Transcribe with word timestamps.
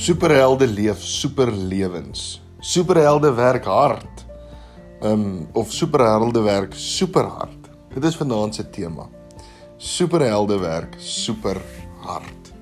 Superhelde 0.00 0.64
leef 0.66 1.02
superlewens. 1.04 2.40
Superhelde 2.60 3.34
werk 3.36 3.64
hard. 3.64 4.22
Um 5.04 5.48
of 5.52 5.72
superhelde 5.72 6.40
werk 6.40 6.72
superhard. 6.74 7.68
Dit 7.92 8.04
is 8.08 8.16
vanaand 8.16 8.54
se 8.54 8.64
tema. 8.70 9.04
Superhelde 9.76 10.56
werk 10.58 10.96
super 10.96 11.60
hard. 12.00 12.52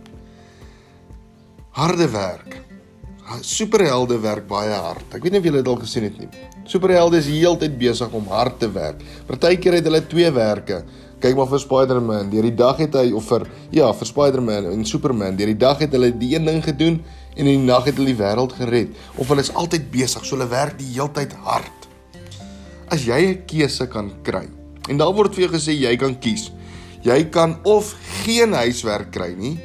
Harde 1.71 2.11
werk. 2.11 2.59
Superhelde 3.41 4.18
werk 4.18 4.48
baie 4.50 4.75
hard. 4.75 5.07
Ek 5.14 5.23
weet 5.23 5.36
nie 5.36 5.39
of 5.39 5.46
julle 5.46 5.62
dit 5.62 5.70
al 5.70 5.79
gesien 5.84 6.09
het 6.09 6.18
nie. 6.18 6.30
Superhelde 6.66 7.23
is 7.23 7.30
heeltyd 7.30 7.79
besig 7.79 8.18
om 8.18 8.27
hard 8.34 8.59
te 8.59 8.73
werk. 8.73 9.05
Partykeer 9.30 9.79
het 9.79 9.86
hulle 9.86 10.02
twee 10.11 10.34
werke. 10.34 10.82
Kyk 11.19 11.35
maar 11.35 11.48
vir 11.50 11.59
Spider-Man. 11.59 12.29
Deur 12.30 12.46
die 12.46 12.55
dag 12.55 12.79
het 12.79 12.95
hy 12.95 13.09
of 13.18 13.27
vir 13.27 13.46
ja, 13.75 13.89
vir 13.93 14.07
Spider-Man 14.07 14.68
en 14.71 14.85
Superman. 14.87 15.39
Deur 15.39 15.50
die 15.50 15.59
dag 15.59 15.81
het 15.82 15.94
hulle 15.96 16.13
die 16.14 16.35
een 16.36 16.46
ding 16.46 16.61
gedoen 16.63 17.00
en 17.35 17.46
in 17.46 17.50
die 17.50 17.67
nag 17.67 17.89
het 17.91 17.99
hulle 17.99 18.13
die 18.13 18.21
wêreld 18.21 18.54
gered. 18.58 18.94
Of 19.17 19.32
hulle 19.32 19.43
is 19.43 19.50
altyd 19.54 19.91
besig, 19.91 20.22
so 20.22 20.36
hulle 20.36 20.46
werk 20.50 20.79
die 20.79 20.93
heeltyd 20.94 21.35
hard. 21.46 21.89
As 22.89 23.04
jy 23.04 23.18
'n 23.35 23.43
keuse 23.46 23.89
kan 23.91 24.13
kry. 24.22 24.46
En 24.89 24.96
daar 24.96 25.13
word 25.13 25.35
vir 25.35 25.49
jou 25.49 25.53
gesê 25.58 25.75
jy 25.75 25.96
kan 25.96 26.14
kies. 26.18 26.50
Jy 27.03 27.30
kan 27.30 27.58
of 27.64 27.94
geen 28.25 28.53
huiswerk 28.53 29.11
kry 29.13 29.35
nie 29.35 29.58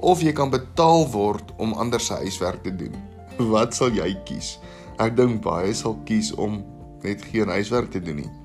of 0.00 0.22
jy 0.22 0.32
kan 0.32 0.50
betaal 0.50 1.08
word 1.10 1.50
om 1.58 1.74
ander 1.74 2.00
se 2.00 2.14
huiswerk 2.14 2.62
te 2.62 2.70
doen. 2.70 2.94
Wat 3.38 3.74
sal 3.74 3.90
jy 3.90 4.14
kies? 4.24 4.58
Ek 4.98 5.16
dink 5.16 5.42
baie 5.42 5.74
sal 5.74 5.98
kies 6.04 6.32
om 6.34 6.62
net 7.02 7.22
geen 7.32 7.48
huiswerk 7.48 7.90
te 7.90 8.00
doen 8.00 8.22
nie. 8.22 8.37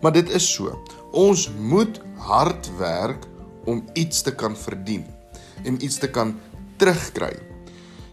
Maar 0.00 0.12
dit 0.12 0.30
is 0.30 0.46
so. 0.52 0.72
Ons 1.12 1.50
moet 1.58 2.00
hard 2.16 2.70
werk 2.78 3.26
om 3.68 3.84
iets 3.92 4.22
te 4.22 4.34
kan 4.34 4.56
verdien 4.56 5.04
en 5.64 5.76
iets 5.84 5.98
te 6.00 6.10
kan 6.10 6.34
terugkry. 6.80 7.34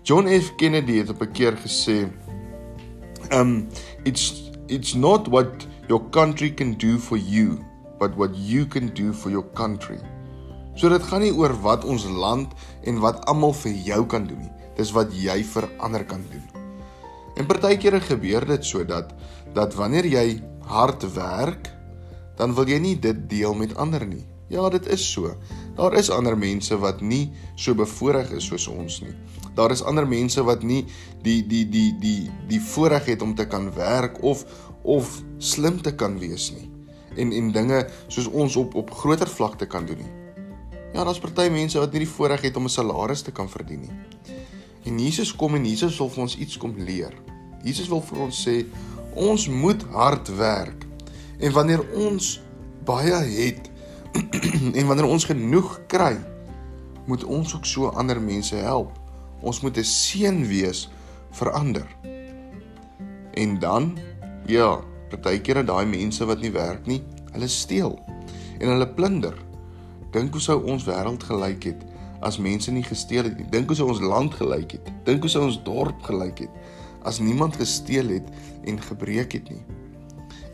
John 0.03 0.27
F 0.27 0.53
Kennedy 0.55 0.97
het 0.99 1.09
op 1.09 1.21
'n 1.21 1.31
keer 1.31 1.55
gesê, 1.57 2.07
um 3.31 3.67
it's 4.03 4.51
it's 4.67 4.93
not 4.93 5.27
what 5.27 5.67
your 5.87 6.03
country 6.09 6.53
can 6.53 6.77
do 6.77 6.97
for 6.97 7.17
you, 7.17 7.59
but 7.99 8.15
what 8.15 8.31
you 8.35 8.67
can 8.67 8.91
do 8.93 9.13
for 9.13 9.31
your 9.31 9.45
country. 9.53 9.99
So 10.75 10.89
dit 10.89 11.03
gaan 11.03 11.21
nie 11.21 11.33
oor 11.33 11.53
wat 11.61 11.85
ons 11.85 12.05
land 12.05 12.53
en 12.83 12.99
wat 12.99 13.25
almal 13.25 13.53
vir 13.53 13.71
jou 13.71 14.05
kan 14.05 14.27
doen 14.27 14.39
nie. 14.39 14.51
Dis 14.75 14.91
wat 14.91 15.13
jy 15.13 15.43
vir 15.43 15.69
ander 15.79 16.05
kan 16.05 16.21
doen. 16.31 16.43
En 17.37 17.45
partykeer 17.45 18.01
gebeur 18.01 18.45
dit 18.45 18.65
sodat 18.65 19.13
dat 19.53 19.73
wanneer 19.73 20.05
jy 20.05 20.43
hard 20.69 21.13
werk, 21.13 21.76
dan 22.37 22.53
wil 22.53 22.69
jy 22.69 22.77
nie 22.79 22.95
dit 23.01 23.29
deel 23.29 23.55
met 23.57 23.75
ander 23.75 24.05
nie. 24.07 24.25
Ja, 24.47 24.69
dit 24.69 24.85
is 24.87 25.03
so. 25.11 25.33
Daar 25.75 25.93
is 25.99 26.09
ander 26.09 26.37
mense 26.37 26.77
wat 26.79 27.01
nie 27.01 27.31
so 27.55 27.75
bevoorreg 27.75 28.31
is 28.37 28.47
soos 28.47 28.67
ons 28.71 29.01
nie. 29.03 29.15
Daar 29.57 29.73
is 29.73 29.83
ander 29.83 30.07
mense 30.07 30.43
wat 30.47 30.63
nie 30.63 30.85
die 31.25 31.41
die 31.47 31.65
die 31.69 31.91
die 31.99 32.29
die 32.47 32.61
voorreg 32.61 33.09
het 33.11 33.21
om 33.21 33.35
te 33.35 33.47
kan 33.47 33.73
werk 33.75 34.21
of 34.23 34.45
of 34.83 35.21
slim 35.37 35.81
te 35.81 35.95
kan 35.95 36.15
wees 36.19 36.51
nie. 36.55 36.69
En 37.17 37.33
en 37.33 37.51
dinge 37.51 37.83
soos 38.07 38.29
ons 38.31 38.55
op 38.55 38.75
op 38.75 38.93
groter 39.01 39.27
vlakte 39.27 39.67
kan 39.67 39.85
doen 39.85 39.99
nie. 40.05 40.13
Ja, 40.93 41.03
daar's 41.03 41.19
party 41.19 41.49
mense 41.51 41.79
wat 41.79 41.91
nie 41.91 42.05
die 42.05 42.13
voorreg 42.15 42.41
het 42.41 42.55
om 42.55 42.63
'n 42.63 42.69
salaris 42.69 43.21
te 43.21 43.31
kan 43.31 43.49
verdien 43.49 43.81
nie. 43.81 43.95
En 44.85 44.99
Jesus 44.99 45.35
kom 45.35 45.55
en 45.55 45.65
Jesus 45.65 45.97
wil 45.97 46.09
vir 46.09 46.21
ons 46.21 46.37
iets 46.37 46.57
kom 46.57 46.73
leer. 46.77 47.13
Jesus 47.63 47.87
wil 47.87 48.01
vir 48.01 48.19
ons 48.19 48.47
sê 48.47 48.65
ons 49.13 49.47
moet 49.47 49.83
hard 49.91 50.27
werk 50.37 50.86
En 51.37 51.51
wanneer 51.51 51.83
ons 51.93 52.41
baie 52.85 53.13
het 53.13 53.69
en 54.79 54.87
wanneer 54.87 55.05
ons 55.05 55.25
genoeg 55.25 55.79
kry, 55.91 56.15
moet 57.07 57.23
ons 57.23 57.55
ook 57.55 57.65
so 57.65 57.87
ander 57.87 58.21
mense 58.21 58.55
help. 58.55 58.91
Ons 59.41 59.61
moet 59.61 59.77
'n 59.77 59.83
seën 59.83 60.47
wees 60.47 60.89
vir 61.31 61.51
ander. 61.51 61.87
En 63.33 63.59
dan 63.59 63.97
ja, 64.45 64.81
partykeer 65.09 65.65
daai 65.65 65.85
mense 65.85 66.25
wat 66.25 66.41
nie 66.41 66.51
werk 66.51 66.85
nie, 66.85 67.03
hulle 67.31 67.47
steel 67.47 67.99
en 68.59 68.69
hulle 68.69 68.87
plunder. 68.87 69.35
Dink 70.11 70.33
hoe 70.33 70.41
sou 70.41 70.63
ons 70.63 70.87
wêreld 70.87 71.23
gelyk 71.23 71.63
het 71.63 71.85
as 72.19 72.39
mense 72.41 72.71
nie 72.71 72.83
gesteel 72.83 73.23
het 73.23 73.37
nie. 73.37 73.49
Dink 73.49 73.67
hoe 73.67 73.75
sou 73.77 73.89
ons 73.89 74.01
land 74.01 74.33
gelyk 74.33 74.71
het. 74.71 74.89
Dink 75.05 75.21
hoe 75.21 75.29
sou 75.29 75.43
ons 75.45 75.59
dorp 75.63 76.01
gelyk 76.01 76.39
het 76.47 76.49
as 77.07 77.19
niemand 77.19 77.55
gesteel 77.55 78.09
het 78.09 78.27
en 78.67 78.81
gebreek 78.81 79.31
het 79.37 79.49
nie. 79.49 79.63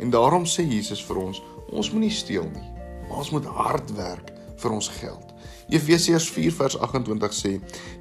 En 0.03 0.09
daarom 0.11 0.43
sê 0.43 0.65
Jesus 0.67 0.99
vir 1.07 1.21
ons, 1.21 1.39
ons 1.71 1.89
moenie 1.95 2.11
steel 2.11 2.49
nie, 2.51 2.69
maar 3.07 3.21
ons 3.21 3.31
moet 3.31 3.45
hard 3.55 3.93
werk 3.95 4.33
vir 4.59 4.73
ons 4.75 4.89
geld. 4.99 5.29
Efesiërs 5.71 6.27
4 6.35 6.51
vers 6.57 6.75
28 6.75 7.35
sê: 7.37 7.51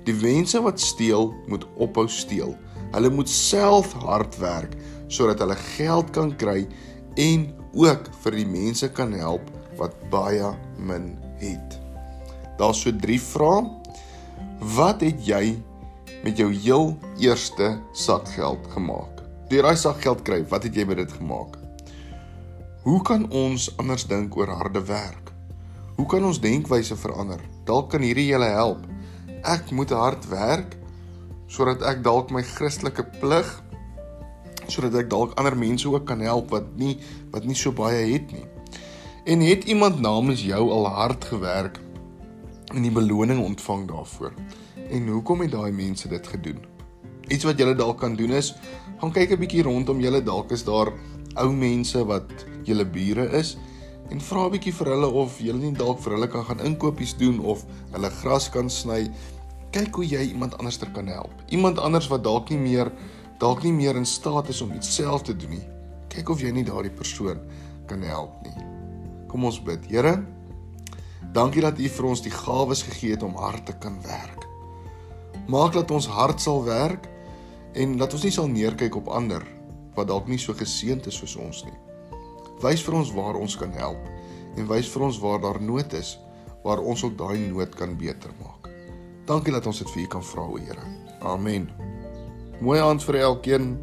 "Die 0.04 0.16
mense 0.18 0.58
wat 0.64 0.82
steel, 0.82 1.30
moet 1.46 1.66
ophou 1.78 2.08
steel. 2.10 2.56
Hulle 2.92 3.10
moet 3.10 3.30
self 3.30 3.92
hard 4.02 4.34
werk 4.42 4.74
sodat 5.06 5.38
hulle 5.44 5.56
geld 5.76 6.10
kan 6.10 6.34
kry 6.36 6.66
en 7.16 7.46
ook 7.72 8.10
vir 8.24 8.32
die 8.40 8.48
mense 8.50 8.88
kan 8.92 9.12
help 9.12 9.46
wat 9.78 9.94
baie 10.10 10.50
min 10.78 11.14
het." 11.38 11.78
Daar's 12.58 12.82
so 12.82 12.90
3 12.90 13.20
vrae. 13.20 13.62
Wat 14.74 15.00
het 15.00 15.26
jy 15.26 15.62
met 16.24 16.36
jou 16.36 16.50
heel 16.52 16.96
eerste 17.18 17.78
sakgeld 17.92 18.66
gemaak? 18.74 19.22
Deur 19.48 19.62
daai 19.62 19.76
sakgeld 19.76 20.22
kry, 20.22 20.44
wat 20.48 20.62
het 20.62 20.74
jy 20.74 20.84
met 20.84 20.96
dit 20.96 21.12
gemaak? 21.12 21.62
Hoe 22.82 22.98
kan 23.06 23.28
ons 23.30 23.68
anders 23.78 24.02
dink 24.10 24.34
oor 24.34 24.50
harde 24.50 24.80
werk? 24.88 25.28
Hoe 25.94 26.06
kan 26.10 26.24
ons 26.26 26.40
denkwyse 26.42 26.96
verander? 26.98 27.38
Dalk 27.62 27.92
kan 27.92 28.02
hierdie 28.02 28.24
julle 28.26 28.48
help. 28.50 28.88
Ek 29.46 29.70
moet 29.70 29.94
hard 29.94 30.26
werk 30.32 30.74
sodat 31.46 31.84
ek 31.86 32.00
dalk 32.02 32.32
my 32.34 32.42
Christelike 32.42 33.04
plig 33.20 33.46
sodat 34.66 34.98
ek 34.98 35.12
dalk 35.14 35.38
ander 35.38 35.54
mense 35.54 35.86
ook 35.86 36.08
kan 36.10 36.24
help 36.26 36.50
wat 36.50 36.66
nie 36.80 36.96
wat 37.30 37.46
nie 37.46 37.54
so 37.54 37.70
baie 37.70 38.02
het 38.16 38.34
nie. 38.34 38.48
En 39.30 39.46
het 39.46 39.62
iemand 39.70 40.02
namens 40.02 40.42
jou 40.42 40.64
al 40.74 40.90
hard 40.90 41.30
gewerk 41.30 41.78
en 42.74 42.82
die 42.82 42.90
beloning 42.90 43.44
ontvang 43.46 43.86
daarvoor? 43.94 44.34
En 44.90 45.06
hoekom 45.06 45.46
het 45.46 45.54
daai 45.54 45.70
mense 45.70 46.10
dit 46.10 46.34
gedoen? 46.34 46.58
Iets 47.30 47.46
wat 47.46 47.62
julle 47.62 47.78
dalk 47.78 48.02
kan 48.02 48.18
doen 48.18 48.34
is 48.42 48.56
gaan 48.98 49.14
kyk 49.14 49.38
'n 49.38 49.42
bietjie 49.46 49.62
rondom 49.70 50.02
julle 50.02 50.22
dalk 50.22 50.50
is 50.50 50.66
daar 50.66 50.90
ou 51.38 51.52
mense 51.54 52.02
wat 52.10 52.50
julle 52.68 52.84
bure 52.84 53.28
is 53.38 53.56
en 54.10 54.20
vra 54.20 54.46
'n 54.46 54.52
bietjie 54.52 54.72
vir 54.72 54.88
hulle 54.94 55.08
of 55.22 55.38
julle 55.40 55.58
nie 55.58 55.72
dalk 55.72 56.00
vir 56.00 56.12
hulle 56.12 56.28
kan 56.28 56.44
gaan 56.44 56.60
inkopies 56.60 57.16
doen 57.16 57.40
of 57.40 57.64
hulle 57.92 58.10
gras 58.10 58.48
kan 58.48 58.70
sny. 58.70 59.10
Kyk 59.72 59.94
hoe 59.94 60.04
jy 60.04 60.22
iemand 60.32 60.58
anderster 60.58 60.90
kan 60.92 61.06
help. 61.06 61.32
Iemand 61.48 61.78
anders 61.78 62.08
wat 62.08 62.24
dalk 62.24 62.50
nie 62.50 62.58
meer 62.58 62.92
dalk 63.38 63.62
nie 63.62 63.72
meer 63.72 63.96
in 63.96 64.06
staat 64.06 64.48
is 64.48 64.60
om 64.62 64.72
iets 64.72 64.94
self 64.94 65.22
te 65.22 65.36
doen 65.36 65.50
nie. 65.50 65.66
Kyk 66.08 66.28
of 66.28 66.40
jy 66.40 66.52
nie 66.52 66.64
daardie 66.64 66.92
persoon 66.94 67.40
kan 67.86 68.02
help 68.02 68.42
nie. 68.44 68.54
Kom 69.28 69.44
ons 69.44 69.58
bid. 69.62 69.86
Here, 69.90 70.22
dankie 71.32 71.62
dat 71.64 71.78
U 71.78 71.88
vir 71.88 72.06
ons 72.06 72.22
die 72.22 72.30
gawes 72.30 72.82
gegee 72.82 73.16
het 73.16 73.22
om 73.22 73.34
hard 73.34 73.66
te 73.66 73.72
kan 73.72 73.96
werk. 74.02 74.46
Maak 75.48 75.72
dat 75.72 75.90
ons 75.90 76.06
hard 76.06 76.40
sal 76.40 76.62
werk 76.64 77.08
en 77.74 77.96
dat 77.98 78.12
ons 78.12 78.22
nie 78.22 78.34
sal 78.34 78.46
neerkyk 78.46 78.96
op 78.96 79.08
ander 79.08 79.42
wat 79.96 80.08
dalk 80.08 80.28
nie 80.28 80.38
so 80.38 80.54
geseënd 80.54 81.08
is 81.08 81.18
soos 81.18 81.36
ons 81.36 81.64
nie. 81.64 81.78
Wys 82.62 82.82
vir 82.86 82.94
ons 82.94 83.10
waar 83.14 83.38
ons 83.38 83.56
kan 83.58 83.72
help 83.74 84.02
en 84.56 84.68
wys 84.68 84.90
vir 84.92 85.02
ons 85.08 85.18
waar 85.18 85.40
daar 85.42 85.58
nood 85.62 85.94
is 85.98 86.14
waar 86.62 86.78
ons 86.78 87.02
ook 87.02 87.16
daai 87.18 87.38
nood 87.48 87.74
kan 87.74 87.96
beter 87.98 88.30
maak. 88.38 88.68
Dankie 89.26 89.54
dat 89.54 89.66
ons 89.66 89.78
dit 89.82 89.90
vir 89.90 90.02
U 90.04 90.06
kan 90.16 90.22
vra, 90.22 90.44
o 90.46 90.58
Here. 90.58 90.84
Amen. 91.26 91.66
Mooi 92.62 92.78
aand 92.78 93.02
vir 93.02 93.18
elkeen. 93.22 93.74